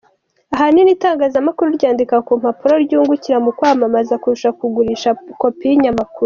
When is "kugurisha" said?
4.59-5.09